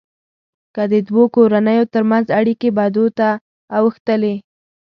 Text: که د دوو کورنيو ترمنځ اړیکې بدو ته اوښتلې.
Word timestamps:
که 0.75 0.83
د 0.91 0.93
دوو 1.07 1.23
کورنيو 1.35 1.85
ترمنځ 1.93 2.25
اړیکې 2.39 2.69
بدو 2.77 3.05
ته 3.17 3.29
اوښتلې. 3.77 4.35